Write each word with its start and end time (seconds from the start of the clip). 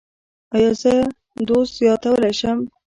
ایا 0.55 0.71
زه 0.81 0.93
دوز 1.47 1.67
زیاتولی 1.77 2.33
شم؟ 2.39 2.57